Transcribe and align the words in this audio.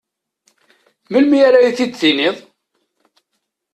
Melmi 1.11 1.37
ara 1.47 1.59
iyi-t-id-tiniḍ? 1.61 2.37